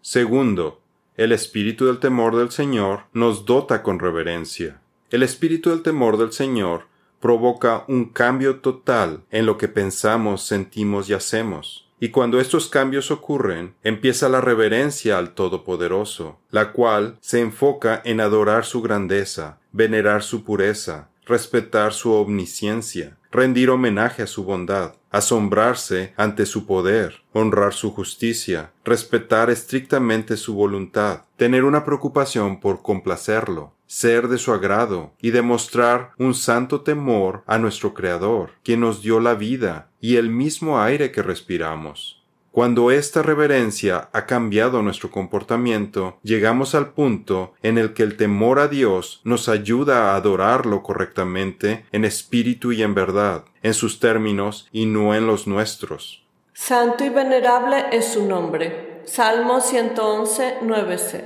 Segundo, 0.00 0.81
el 1.16 1.32
espíritu 1.32 1.86
del 1.86 1.98
temor 1.98 2.36
del 2.36 2.50
Señor 2.50 3.04
nos 3.12 3.44
dota 3.44 3.82
con 3.82 3.98
reverencia. 3.98 4.80
El 5.10 5.22
espíritu 5.22 5.68
del 5.68 5.82
temor 5.82 6.16
del 6.16 6.32
Señor 6.32 6.86
provoca 7.20 7.84
un 7.86 8.06
cambio 8.06 8.60
total 8.60 9.20
en 9.30 9.44
lo 9.44 9.58
que 9.58 9.68
pensamos, 9.68 10.42
sentimos 10.42 11.10
y 11.10 11.14
hacemos. 11.14 11.88
Y 12.00 12.08
cuando 12.08 12.40
estos 12.40 12.68
cambios 12.68 13.10
ocurren, 13.10 13.74
empieza 13.84 14.28
la 14.28 14.40
reverencia 14.40 15.18
al 15.18 15.34
Todopoderoso, 15.34 16.40
la 16.50 16.72
cual 16.72 17.18
se 17.20 17.40
enfoca 17.40 18.00
en 18.04 18.20
adorar 18.20 18.64
su 18.64 18.82
grandeza, 18.82 19.60
venerar 19.70 20.22
su 20.24 20.42
pureza, 20.42 21.10
respetar 21.26 21.92
su 21.92 22.12
omnisciencia, 22.12 23.16
rendir 23.30 23.70
homenaje 23.70 24.22
a 24.22 24.26
su 24.26 24.44
bondad, 24.44 24.94
asombrarse 25.10 26.14
ante 26.16 26.46
su 26.46 26.66
poder, 26.66 27.22
honrar 27.32 27.74
su 27.74 27.92
justicia, 27.92 28.72
respetar 28.84 29.50
estrictamente 29.50 30.36
su 30.36 30.54
voluntad, 30.54 31.22
tener 31.36 31.64
una 31.64 31.84
preocupación 31.84 32.60
por 32.60 32.82
complacerlo, 32.82 33.74
ser 33.86 34.28
de 34.28 34.38
su 34.38 34.52
agrado 34.52 35.12
y 35.20 35.32
demostrar 35.32 36.12
un 36.18 36.34
santo 36.34 36.80
temor 36.80 37.44
a 37.46 37.58
nuestro 37.58 37.92
Creador, 37.92 38.52
quien 38.64 38.80
nos 38.80 39.02
dio 39.02 39.20
la 39.20 39.34
vida 39.34 39.90
y 40.00 40.16
el 40.16 40.30
mismo 40.30 40.80
aire 40.80 41.12
que 41.12 41.22
respiramos. 41.22 42.21
Cuando 42.52 42.90
esta 42.90 43.22
reverencia 43.22 44.10
ha 44.12 44.26
cambiado 44.26 44.82
nuestro 44.82 45.10
comportamiento, 45.10 46.18
llegamos 46.22 46.74
al 46.74 46.90
punto 46.92 47.54
en 47.62 47.78
el 47.78 47.94
que 47.94 48.02
el 48.02 48.18
temor 48.18 48.58
a 48.58 48.68
Dios 48.68 49.22
nos 49.24 49.48
ayuda 49.48 50.12
a 50.12 50.16
adorarlo 50.16 50.82
correctamente 50.82 51.86
en 51.92 52.04
espíritu 52.04 52.72
y 52.72 52.82
en 52.82 52.94
verdad, 52.94 53.44
en 53.62 53.72
sus 53.72 54.00
términos 54.00 54.68
y 54.70 54.84
no 54.84 55.14
en 55.14 55.26
los 55.26 55.46
nuestros. 55.46 56.26
Santo 56.52 57.04
y 57.04 57.08
venerable 57.08 57.86
es 57.90 58.08
su 58.08 58.26
nombre. 58.26 59.00
Salmo 59.06 59.62
111, 59.62 60.58
9c. 60.60 61.24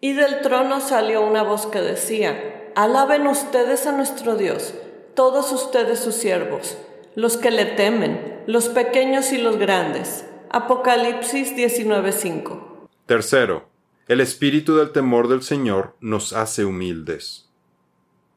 Y 0.00 0.14
del 0.14 0.40
trono 0.40 0.80
salió 0.80 1.24
una 1.24 1.44
voz 1.44 1.66
que 1.66 1.80
decía, 1.80 2.72
Alaben 2.74 3.28
ustedes 3.28 3.86
a 3.86 3.92
nuestro 3.92 4.34
Dios, 4.34 4.74
todos 5.14 5.52
ustedes 5.52 6.00
sus 6.00 6.16
siervos, 6.16 6.76
los 7.14 7.36
que 7.36 7.52
le 7.52 7.66
temen, 7.66 8.42
los 8.48 8.68
pequeños 8.68 9.30
y 9.30 9.38
los 9.38 9.58
grandes 9.58 10.24
Apocalipsis 10.50 11.56
19:5. 11.56 12.88
Tercero, 13.06 13.68
el 14.06 14.20
espíritu 14.20 14.76
del 14.76 14.92
temor 14.92 15.28
del 15.28 15.42
Señor 15.42 15.96
nos 16.00 16.32
hace 16.32 16.64
humildes. 16.64 17.50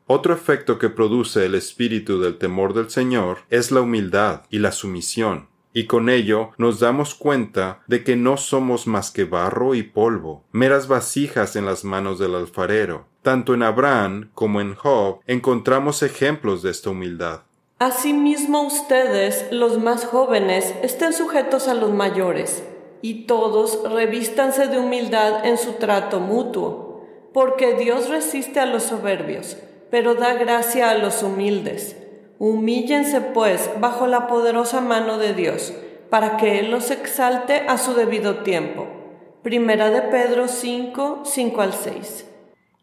Otro 0.08 0.34
efecto 0.34 0.80
que 0.80 0.90
produce 0.90 1.46
el 1.46 1.54
espíritu 1.54 2.20
del 2.20 2.38
temor 2.38 2.74
del 2.74 2.90
Señor 2.90 3.40
es 3.50 3.72
la 3.72 3.82
humildad 3.82 4.42
y 4.50 4.58
la 4.58 4.72
sumisión, 4.72 5.50
y 5.72 5.86
con 5.86 6.10
ello 6.10 6.50
nos 6.58 6.80
damos 6.80 7.14
cuenta 7.14 7.84
de 7.88 8.04
que 8.04 8.16
no 8.16 8.38
somos 8.38 8.88
más 8.88 9.12
que 9.12 9.26
barro 9.26 9.76
y 9.76 9.84
polvo, 9.84 10.44
meras 10.52 10.88
vasijas 10.88 11.56
en 11.56 11.66
las 11.66 11.84
manos 11.84 12.18
del 12.18 12.34
alfarero. 12.34 13.06
Tanto 13.22 13.54
en 13.54 13.62
Abraham 13.62 14.32
como 14.34 14.62
en 14.62 14.74
Job 14.74 15.20
encontramos 15.28 16.02
ejemplos 16.02 16.64
de 16.64 16.72
esta 16.72 16.90
humildad. 16.90 17.42
Asimismo 17.82 18.64
ustedes, 18.64 19.48
los 19.52 19.78
más 19.78 20.04
jóvenes, 20.04 20.76
estén 20.84 21.14
sujetos 21.14 21.70
a 21.70 21.74
los 21.74 21.92
mayores, 21.92 22.62
y 23.02 23.26
todos 23.26 23.80
revístanse 23.90 24.68
de 24.68 24.78
humildad 24.78 25.46
en 25.46 25.58
su 25.58 25.72
trato 25.76 26.20
mutuo, 26.20 27.06
porque 27.34 27.76
Dios 27.76 28.10
resiste 28.10 28.60
a 28.60 28.66
los 28.66 28.84
soberbios, 28.84 29.56
pero 29.90 30.16
da 30.16 30.34
gracia 30.34 30.90
a 30.90 30.96
los 30.96 31.24
humildes. 31.24 31.96
Humíllense, 32.38 33.22
pues, 33.22 33.70
bajo 33.80 34.08
la 34.08 34.28
poderosa 34.28 34.82
mano 34.82 35.18
de 35.18 35.34
Dios, 35.34 35.74
para 36.10 36.36
que 36.36 36.60
Él 36.60 36.72
los 36.72 36.92
exalte 36.92 37.64
a 37.66 37.78
su 37.78 37.94
debido 37.94 38.40
tiempo. 38.40 38.88
Primera 39.42 39.90
de 39.90 40.02
Pedro 40.02 40.50
5, 40.50 41.22
5 41.24 41.62
al 41.62 41.72
6. 41.72 42.26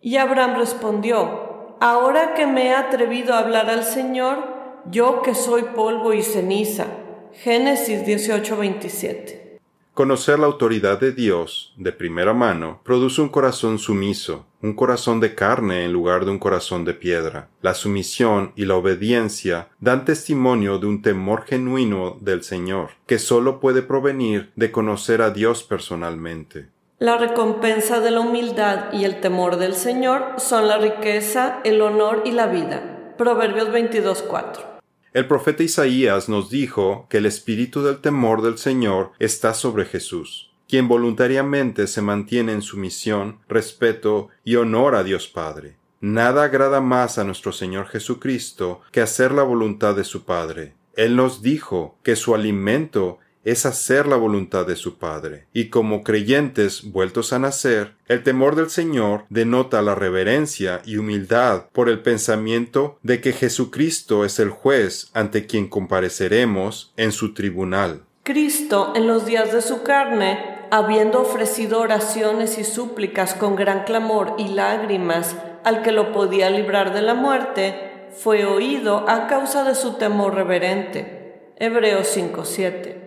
Y 0.01 0.17
Abraham 0.17 0.55
respondió, 0.57 1.75
Ahora 1.81 2.33
que 2.33 2.47
me 2.47 2.69
he 2.69 2.75
atrevido 2.75 3.35
a 3.35 3.41
hablar 3.41 3.69
al 3.69 3.85
Señor, 3.85 4.56
yo 4.91 5.23
que 5.23 5.35
soy 5.35 5.63
polvo 5.75 6.13
y 6.13 6.23
ceniza. 6.23 6.87
Génesis 7.33 8.05
18:27. 8.05 9.59
Conocer 9.93 10.39
la 10.39 10.45
autoridad 10.47 11.01
de 11.01 11.13
Dios 11.13 11.73
de 11.79 11.91
primera 11.91 12.35
mano 12.35 12.81
produce 12.85 13.23
un 13.23 13.31
corazón 13.31 13.79
sumiso, 13.79 14.45
un 14.61 14.75
corazón 14.75 15.21
de 15.21 15.35
carne 15.35 15.85
en 15.85 15.93
lugar 15.93 16.27
de 16.27 16.31
un 16.33 16.39
corazón 16.39 16.85
de 16.85 16.93
piedra. 16.93 17.49
La 17.63 17.73
sumisión 17.73 18.53
y 18.57 18.67
la 18.67 18.77
obediencia 18.77 19.69
dan 19.81 20.05
testimonio 20.05 20.79
de 20.79 20.87
un 20.87 21.01
temor 21.01 21.45
genuino 21.45 22.19
del 22.21 22.43
Señor, 22.43 22.91
que 23.07 23.19
sólo 23.19 23.59
puede 23.59 23.81
provenir 23.81 24.53
de 24.55 24.71
conocer 24.71 25.23
a 25.23 25.31
Dios 25.31 25.63
personalmente. 25.63 26.69
La 26.99 27.17
recompensa 27.17 28.01
de 28.01 28.11
la 28.11 28.21
humildad 28.21 28.93
y 28.93 29.05
el 29.05 29.21
temor 29.21 29.57
del 29.57 29.75
Señor 29.75 30.35
son 30.37 30.69
la 30.69 30.77
riqueza, 30.77 31.61
el 31.65 31.81
honor 31.81 32.23
y 32.27 32.33
la 32.33 32.49
vida. 32.49 33.15
Proverbios 33.17 33.71
22:4. 33.71 34.76
El 35.17 35.27
profeta 35.27 35.63
Isaías 35.63 36.29
nos 36.29 36.51
dijo 36.51 37.07
que 37.09 37.17
el 37.17 37.25
espíritu 37.25 37.83
del 37.83 38.03
temor 38.03 38.43
del 38.43 38.59
Señor 38.59 39.13
está 39.19 39.55
sobre 39.55 39.87
Jesús, 39.87 40.53
quien 40.69 40.89
voluntariamente 40.89 41.87
se 41.87 42.03
mantiene 42.03 42.53
en 42.53 42.61
sumisión, 42.61 43.39
respeto 43.49 44.29
y 44.45 44.57
honor 44.57 44.95
a 44.95 45.05
Dios 45.05 45.27
Padre. 45.27 45.79
Nada 46.03 46.45
agrada 46.45 46.83
más 46.83 47.17
a 47.17 47.25
nuestro 47.25 47.53
Señor 47.53 47.87
Jesucristo 47.87 48.83
que 48.93 49.01
hacer 49.01 49.33
la 49.33 49.43
voluntad 49.43 49.97
de 49.97 50.05
su 50.05 50.27
Padre. 50.27 50.75
Él 50.97 51.17
nos 51.17 51.41
dijo 51.41 51.97
que 52.03 52.15
su 52.15 52.35
alimento 52.35 53.19
es 53.47 53.65
hacer 53.65 54.09
la 54.09 54.17
voluntad 54.17 54.67
de 54.67 54.75
su 54.75 54.99
Padre. 54.99 55.47
Y 55.53 55.71
como 55.71 56.03
creyentes 56.03 56.91
vueltos 56.91 57.33
a 57.33 57.39
nacer, 57.39 57.95
el 58.09 58.25
temor 58.25 58.57
del 58.57 58.71
Señor 58.71 59.25
denota 59.31 59.83
la 59.83 59.95
reverencia 59.95 60.83
y 60.85 60.97
humildad 60.97 61.67
por 61.73 61.89
el 61.89 62.01
pensamiento 62.01 62.99
de 63.05 63.21
que 63.21 63.33
Jesucristo 63.33 64.25
es 64.25 64.41
el 64.41 64.51
juez 64.51 65.11
ante 65.15 65.47
quien 65.47 65.69
compareceremos 65.69 66.93
en 66.97 67.13
su 67.13 67.35
tribunal. 67.35 68.03
Cristo, 68.25 68.93
en 68.97 69.07
los 69.07 69.27
días 69.27 69.53
de 69.53 69.63
su 69.63 69.85
carne, 69.85 70.67
habiendo 70.73 71.23
ofrecido 71.23 71.79
oraciones 71.79 72.59
y 72.59 72.65
súplicas 72.65 73.35
con 73.35 73.55
gran 73.55 73.85
clamor 73.85 74.35
y 74.39 74.49
lágrimas 74.49 75.37
al 75.63 75.83
que 75.83 75.93
lo 75.93 76.11
podía 76.11 76.51
librar 76.51 76.93
de 76.93 77.03
la 77.03 77.15
muerte, 77.15 78.09
fue 78.11 78.45
oído 78.45 79.09
a 79.09 79.29
causa 79.29 79.63
de 79.63 79.77
su 79.77 79.93
temor 79.93 80.35
reverente. 80.35 81.53
Hebreos 81.59 82.09
5:7 82.09 83.06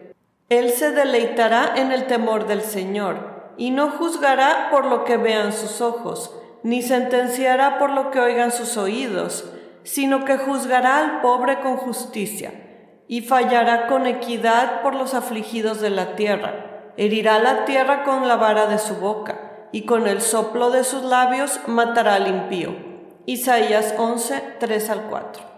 él 0.50 0.72
se 0.72 0.92
deleitará 0.92 1.74
en 1.76 1.92
el 1.92 2.08
temor 2.08 2.48
del 2.48 2.62
Señor, 2.62 3.54
y 3.58 3.70
no 3.70 3.92
juzgará 3.92 4.70
por 4.72 4.86
lo 4.86 5.04
que 5.04 5.18
vean 5.18 5.54
sus 5.54 5.80
ojos, 5.80 6.36
ni 6.64 6.82
sentenciará 6.82 7.78
por 7.78 7.92
lo 7.92 8.10
que 8.10 8.20
oigan 8.20 8.52
sus 8.52 8.76
oídos, 8.76 9.46
sino 9.84 10.26
que 10.26 10.38
juzgará 10.38 10.98
al 10.98 11.22
pobre 11.22 11.60
con 11.60 11.78
justicia, 11.78 12.52
y 13.08 13.22
fallará 13.22 13.88
con 13.88 14.08
equidad 14.08 14.82
por 14.82 14.96
los 14.96 15.14
afligidos 15.14 15.82
de 15.82 15.92
la 15.92 16.16
tierra. 16.16 16.94
Herirá 16.98 17.40
la 17.40 17.66
tierra 17.66 18.04
con 18.04 18.28
la 18.28 18.36
vara 18.36 18.66
de 18.66 18.80
su 18.80 18.96
boca, 18.96 19.68
y 19.72 19.86
con 19.86 20.08
el 20.08 20.22
soplo 20.22 20.72
de 20.72 20.84
sus 20.84 21.04
labios 21.04 21.60
matará 21.68 22.16
al 22.16 22.28
impío. 22.28 22.76
Isaías 23.28 23.94
11, 23.98 24.56
3 24.60 24.90
al 24.90 25.04
4. 25.04 25.49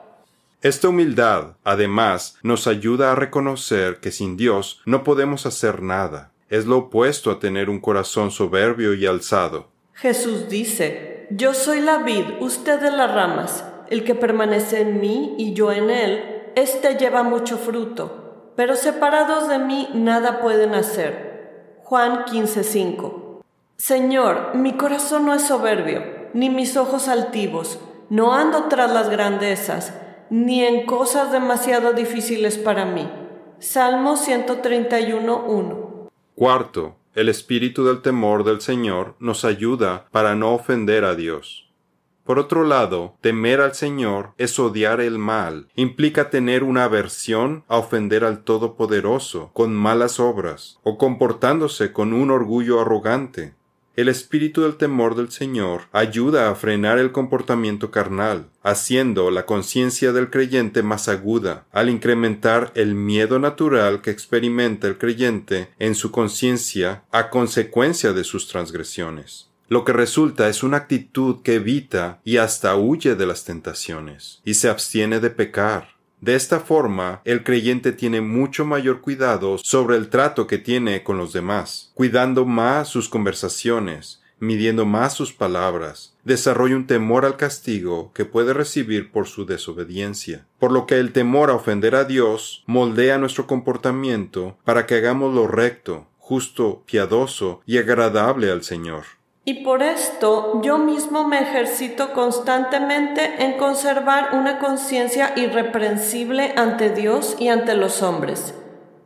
Esta 0.62 0.90
humildad, 0.90 1.56
además, 1.64 2.38
nos 2.44 2.68
ayuda 2.68 3.12
a 3.12 3.16
reconocer 3.16 4.00
que 4.00 4.12
sin 4.12 4.38
Dios 4.38 4.80
no 4.86 5.04
podemos 5.04 5.48
hacer 5.48 5.82
nada. 5.82 6.34
Es 6.50 6.68
lo 6.68 6.78
opuesto 6.78 7.32
a 7.32 7.40
tener 7.40 7.68
un 7.68 7.80
corazón 7.80 8.30
soberbio 8.30 8.94
y 8.94 9.08
alzado. 9.08 9.70
Jesús 9.96 10.50
dice, 10.50 11.26
Yo 11.32 11.56
soy 11.56 11.82
la 11.82 12.04
vid, 12.04 12.26
usted 12.42 12.80
de 12.80 12.92
las 12.92 13.12
ramas. 13.12 13.66
El 13.90 14.04
que 14.04 14.14
permanece 14.14 14.82
en 14.82 15.02
mí 15.02 15.34
y 15.40 15.54
yo 15.54 15.72
en 15.72 15.90
él, 15.90 16.52
éste 16.56 16.96
lleva 16.96 17.24
mucho 17.24 17.58
fruto. 17.58 18.52
Pero 18.56 18.76
separados 18.76 19.50
de 19.50 19.58
mí 19.58 19.90
nada 19.96 20.42
pueden 20.42 20.76
hacer. 20.76 21.74
Juan 21.84 22.26
15:5 22.26 23.42
Señor, 23.78 24.54
mi 24.54 24.74
corazón 24.74 25.26
no 25.26 25.34
es 25.34 25.42
soberbio, 25.42 26.04
ni 26.36 26.52
mis 26.52 26.78
ojos 26.78 27.08
altivos. 27.08 27.80
No 28.10 28.36
ando 28.36 28.66
tras 28.66 28.92
las 28.92 29.10
grandezas 29.10 29.94
ni 30.32 30.64
en 30.64 30.86
cosas 30.86 31.32
demasiado 31.34 31.92
difíciles 31.92 32.58
para 32.58 32.86
mí. 32.86 33.08
Salmo 33.60 34.16
131.1. 34.16 36.10
Cuarto, 36.36 36.96
el 37.14 37.28
espíritu 37.28 37.84
del 37.84 38.02
temor 38.02 38.46
del 38.46 38.62
Señor 38.62 39.16
nos 39.20 39.44
ayuda 39.44 40.08
para 40.12 40.34
no 40.36 40.54
ofender 40.54 41.04
a 41.04 41.16
Dios. 41.16 41.70
Por 42.24 42.40
otro 42.40 42.64
lado, 42.64 43.18
temer 43.20 43.60
al 43.60 43.76
Señor 43.76 44.32
es 44.38 44.58
odiar 44.58 45.02
el 45.02 45.18
mal, 45.18 45.68
implica 45.76 46.30
tener 46.30 46.64
una 46.64 46.86
aversión 46.86 47.66
a 47.68 47.78
ofender 47.78 48.24
al 48.24 48.46
Todopoderoso 48.46 49.50
con 49.52 49.74
malas 49.74 50.18
obras, 50.18 50.80
o 50.84 50.98
comportándose 50.98 51.92
con 51.92 52.14
un 52.14 52.32
orgullo 52.32 52.80
arrogante. 52.80 53.54
El 54.02 54.10
espíritu 54.10 54.64
del 54.64 54.78
temor 54.78 55.14
del 55.14 55.30
Señor 55.30 55.84
ayuda 55.92 56.50
a 56.50 56.56
frenar 56.56 56.98
el 56.98 57.12
comportamiento 57.12 57.92
carnal, 57.92 58.48
haciendo 58.64 59.30
la 59.30 59.46
conciencia 59.46 60.12
del 60.12 60.32
creyente 60.32 60.82
más 60.82 61.08
aguda, 61.08 61.68
al 61.72 61.88
incrementar 61.88 62.72
el 62.74 62.96
miedo 62.96 63.38
natural 63.38 64.02
que 64.02 64.10
experimenta 64.10 64.88
el 64.88 64.98
creyente 64.98 65.70
en 65.78 65.94
su 65.94 66.10
conciencia 66.10 67.04
a 67.12 67.30
consecuencia 67.30 68.12
de 68.12 68.24
sus 68.24 68.48
transgresiones. 68.48 69.52
Lo 69.68 69.86
que 69.86 69.94
resulta 69.94 70.50
es 70.50 70.64
una 70.64 70.78
actitud 70.78 71.44
que 71.44 71.58
evita 71.58 72.22
y 72.24 72.38
hasta 72.38 72.76
huye 72.76 73.14
de 73.14 73.28
las 73.28 73.46
tentaciones, 73.46 74.42
y 74.44 74.56
se 74.56 74.68
abstiene 74.68 75.20
de 75.20 75.30
pecar, 75.30 75.90
de 76.22 76.36
esta 76.36 76.60
forma, 76.60 77.22
el 77.26 77.44
creyente 77.44 77.92
tiene 77.92 78.22
mucho 78.22 78.64
mayor 78.64 79.02
cuidado 79.02 79.58
sobre 79.58 79.98
el 79.98 80.10
trato 80.10 80.46
que 80.46 80.60
tiene 80.60 81.02
con 81.02 81.18
los 81.18 81.34
demás, 81.34 81.92
cuidando 81.96 82.46
más 82.46 82.90
sus 82.90 83.10
conversaciones, 83.10 84.22
midiendo 84.40 84.86
más 84.86 85.14
sus 85.14 85.34
palabras, 85.34 86.16
desarrolla 86.24 86.76
un 86.76 86.86
temor 86.86 87.26
al 87.26 87.38
castigo 87.38 88.12
que 88.14 88.26
puede 88.26 88.54
recibir 88.54 89.12
por 89.12 89.28
su 89.28 89.48
desobediencia, 89.48 90.46
por 90.60 90.72
lo 90.72 90.86
que 90.86 91.00
el 91.00 91.12
temor 91.12 91.50
a 91.50 91.56
ofender 91.56 91.96
a 91.96 92.04
Dios 92.04 92.64
moldea 92.68 93.18
nuestro 93.18 93.48
comportamiento 93.48 94.58
para 94.64 94.86
que 94.86 94.96
hagamos 94.96 95.34
lo 95.34 95.48
recto, 95.48 96.06
justo, 96.20 96.84
piadoso 96.86 97.62
y 97.66 97.80
agradable 97.80 98.52
al 98.52 98.64
Señor. 98.64 99.06
Y 99.44 99.64
por 99.64 99.82
esto 99.82 100.62
yo 100.64 100.78
mismo 100.78 101.28
me 101.28 101.42
ejercito 101.42 102.14
constantemente 102.14 103.44
en 103.44 103.58
conservar 103.58 104.36
una 104.36 104.60
conciencia 104.60 105.34
irreprensible 105.36 106.54
ante 106.56 106.92
Dios 106.92 107.38
y 107.40 107.48
ante 107.48 107.76
los 107.76 108.04
hombres. 108.04 108.54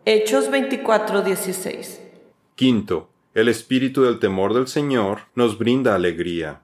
Hechos 0.03 0.51
24:16. 0.51 2.01
Quinto, 2.55 3.09
el 3.33 3.47
espíritu 3.47 4.03
del 4.03 4.19
temor 4.19 4.53
del 4.53 4.67
Señor 4.67 5.21
nos 5.35 5.57
brinda 5.57 5.95
alegría. 5.95 6.61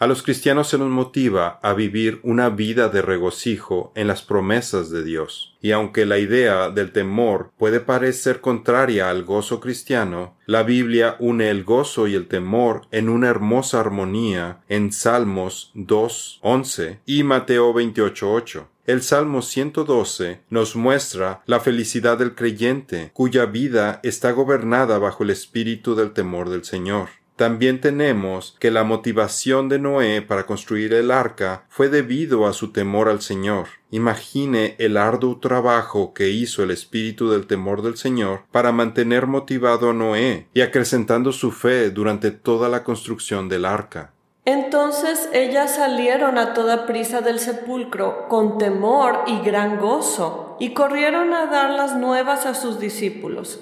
A 0.00 0.06
los 0.06 0.22
cristianos 0.22 0.68
se 0.68 0.78
nos 0.78 0.90
motiva 0.90 1.58
a 1.60 1.72
vivir 1.72 2.20
una 2.22 2.50
vida 2.50 2.88
de 2.88 3.02
regocijo 3.02 3.90
en 3.96 4.06
las 4.06 4.22
promesas 4.22 4.90
de 4.90 5.02
Dios. 5.02 5.56
Y 5.60 5.72
aunque 5.72 6.06
la 6.06 6.18
idea 6.18 6.70
del 6.70 6.92
temor 6.92 7.50
puede 7.58 7.80
parecer 7.80 8.40
contraria 8.40 9.10
al 9.10 9.24
gozo 9.24 9.58
cristiano, 9.58 10.36
la 10.46 10.62
Biblia 10.62 11.16
une 11.18 11.50
el 11.50 11.64
gozo 11.64 12.06
y 12.06 12.14
el 12.14 12.28
temor 12.28 12.82
en 12.92 13.08
una 13.08 13.28
hermosa 13.28 13.80
armonía 13.80 14.60
en 14.68 14.92
Salmos 14.92 15.72
2.11 15.74 17.00
y 17.04 17.24
Mateo 17.24 17.74
28.8. 17.74 18.66
El 18.86 19.02
Salmo 19.02 19.42
112 19.42 20.42
nos 20.48 20.76
muestra 20.76 21.42
la 21.46 21.58
felicidad 21.58 22.16
del 22.16 22.36
creyente, 22.36 23.10
cuya 23.14 23.46
vida 23.46 23.98
está 24.04 24.30
gobernada 24.30 24.98
bajo 24.98 25.24
el 25.24 25.30
espíritu 25.30 25.96
del 25.96 26.12
temor 26.12 26.50
del 26.50 26.64
Señor. 26.64 27.08
También 27.38 27.80
tenemos 27.80 28.56
que 28.58 28.72
la 28.72 28.82
motivación 28.82 29.68
de 29.68 29.78
Noé 29.78 30.22
para 30.22 30.44
construir 30.44 30.92
el 30.92 31.12
arca 31.12 31.66
fue 31.68 31.88
debido 31.88 32.48
a 32.48 32.52
su 32.52 32.72
temor 32.72 33.08
al 33.08 33.20
Señor. 33.20 33.68
Imagine 33.92 34.74
el 34.80 34.96
arduo 34.96 35.38
trabajo 35.38 36.12
que 36.14 36.30
hizo 36.30 36.64
el 36.64 36.72
espíritu 36.72 37.30
del 37.30 37.46
temor 37.46 37.82
del 37.82 37.96
Señor 37.96 38.40
para 38.50 38.72
mantener 38.72 39.28
motivado 39.28 39.90
a 39.90 39.92
Noé 39.92 40.48
y 40.52 40.62
acrecentando 40.62 41.30
su 41.30 41.52
fe 41.52 41.90
durante 41.90 42.32
toda 42.32 42.68
la 42.68 42.82
construcción 42.82 43.48
del 43.48 43.66
arca. 43.66 44.12
Entonces 44.44 45.28
ellas 45.32 45.76
salieron 45.76 46.38
a 46.38 46.54
toda 46.54 46.86
prisa 46.86 47.20
del 47.20 47.38
sepulcro 47.38 48.26
con 48.26 48.58
temor 48.58 49.22
y 49.28 49.38
gran 49.42 49.78
gozo 49.78 50.56
y 50.58 50.74
corrieron 50.74 51.32
a 51.32 51.46
dar 51.46 51.70
las 51.70 51.94
nuevas 51.94 52.46
a 52.46 52.54
sus 52.54 52.80
discípulos. 52.80 53.60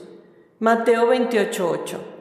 Mateo 0.61 1.09
28:8 1.09 2.16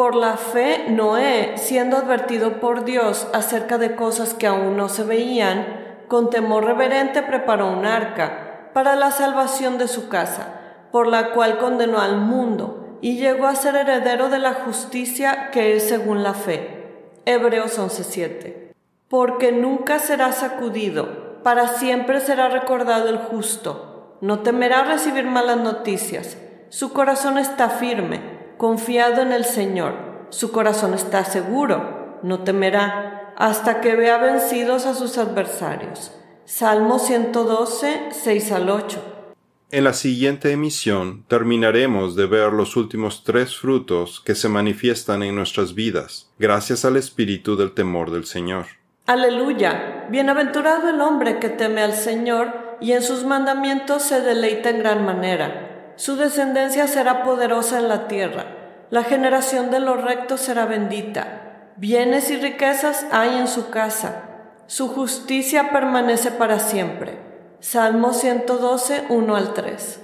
por 0.00 0.16
la 0.16 0.38
fe, 0.38 0.86
Noé, 0.88 1.58
siendo 1.58 1.98
advertido 1.98 2.58
por 2.58 2.86
Dios 2.86 3.28
acerca 3.34 3.76
de 3.76 3.96
cosas 3.96 4.32
que 4.32 4.46
aún 4.46 4.74
no 4.74 4.88
se 4.88 5.04
veían, 5.04 6.06
con 6.08 6.30
temor 6.30 6.64
reverente 6.64 7.20
preparó 7.20 7.70
un 7.70 7.84
arca 7.84 8.70
para 8.72 8.96
la 8.96 9.10
salvación 9.10 9.76
de 9.76 9.88
su 9.88 10.08
casa, 10.08 10.58
por 10.90 11.06
la 11.06 11.32
cual 11.32 11.58
condenó 11.58 12.00
al 12.00 12.16
mundo 12.16 12.96
y 13.02 13.18
llegó 13.18 13.46
a 13.46 13.54
ser 13.54 13.76
heredero 13.76 14.30
de 14.30 14.38
la 14.38 14.54
justicia 14.54 15.50
que 15.50 15.76
es 15.76 15.86
según 15.86 16.22
la 16.22 16.32
fe. 16.32 17.10
Hebreos 17.26 17.78
11:7. 17.78 18.72
Porque 19.06 19.52
nunca 19.52 19.98
será 19.98 20.32
sacudido, 20.32 21.42
para 21.42 21.68
siempre 21.68 22.20
será 22.20 22.48
recordado 22.48 23.10
el 23.10 23.18
justo. 23.18 24.16
No 24.22 24.38
temerá 24.38 24.82
recibir 24.82 25.26
malas 25.26 25.58
noticias. 25.58 26.38
Su 26.70 26.94
corazón 26.94 27.36
está 27.36 27.68
firme 27.68 28.39
confiado 28.60 29.22
en 29.22 29.32
el 29.32 29.46
Señor, 29.46 29.94
su 30.28 30.52
corazón 30.52 30.92
está 30.92 31.24
seguro, 31.24 32.18
no 32.22 32.40
temerá 32.40 33.32
hasta 33.38 33.80
que 33.80 33.96
vea 33.96 34.18
vencidos 34.18 34.84
a 34.84 34.94
sus 34.94 35.16
adversarios. 35.16 36.12
Salmo 36.44 36.98
112, 36.98 38.10
6 38.10 38.52
al 38.52 38.68
8. 38.68 39.32
En 39.70 39.84
la 39.84 39.94
siguiente 39.94 40.52
emisión 40.52 41.24
terminaremos 41.26 42.16
de 42.16 42.26
ver 42.26 42.52
los 42.52 42.76
últimos 42.76 43.24
tres 43.24 43.56
frutos 43.56 44.20
que 44.20 44.34
se 44.34 44.50
manifiestan 44.50 45.22
en 45.22 45.36
nuestras 45.36 45.74
vidas, 45.74 46.30
gracias 46.38 46.84
al 46.84 46.98
espíritu 46.98 47.56
del 47.56 47.72
temor 47.72 48.10
del 48.10 48.26
Señor. 48.26 48.66
Aleluya. 49.06 50.06
Bienaventurado 50.10 50.90
el 50.90 51.00
hombre 51.00 51.38
que 51.38 51.48
teme 51.48 51.80
al 51.80 51.94
Señor 51.94 52.76
y 52.82 52.92
en 52.92 53.00
sus 53.00 53.24
mandamientos 53.24 54.02
se 54.02 54.20
deleita 54.20 54.68
en 54.68 54.80
gran 54.80 55.06
manera 55.06 55.70
su 56.00 56.16
descendencia 56.16 56.86
será 56.86 57.24
poderosa 57.24 57.78
en 57.78 57.88
la 57.88 58.08
tierra, 58.08 58.86
la 58.88 59.04
generación 59.04 59.70
de 59.70 59.80
los 59.80 60.00
rectos 60.00 60.40
será 60.40 60.64
bendita, 60.64 61.72
bienes 61.76 62.30
y 62.30 62.38
riquezas 62.38 63.04
hay 63.12 63.36
en 63.36 63.46
su 63.46 63.68
casa, 63.68 64.54
su 64.66 64.88
justicia 64.88 65.72
permanece 65.72 66.30
para 66.30 66.58
siempre. 66.58 67.18
Salmo 67.60 68.14
112, 68.14 69.08
1 69.10 69.36
al 69.36 69.52
3. 69.52 70.00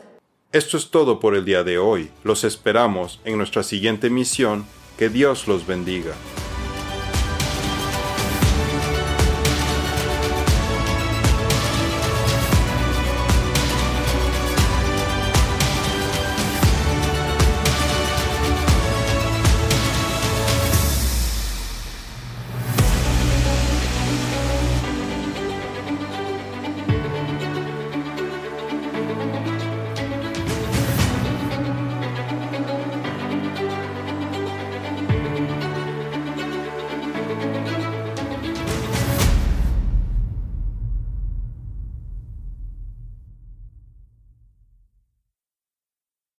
Esto 0.52 0.76
es 0.76 0.90
todo 0.90 1.18
por 1.18 1.34
el 1.34 1.46
día 1.46 1.64
de 1.64 1.78
hoy. 1.78 2.10
Los 2.24 2.44
esperamos 2.44 3.18
en 3.24 3.38
nuestra 3.38 3.62
siguiente 3.62 4.10
misión. 4.10 4.66
Que 4.98 5.08
Dios 5.08 5.48
los 5.48 5.66
bendiga. 5.66 6.12